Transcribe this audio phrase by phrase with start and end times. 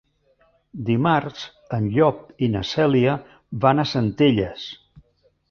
[0.85, 1.43] Dimarts
[1.77, 3.15] en Llop i na Cèlia
[3.67, 4.67] van a Centelles.